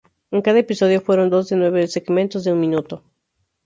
En 0.31 0.41
cada 0.41 0.57
episodio 0.57 0.99
fueron 0.99 1.29
dos 1.29 1.49
de 1.49 1.57
nueve 1.57 1.85
segmentos 1.87 2.43
de 2.43 2.51
un 2.53 2.59
minuto. 2.59 3.03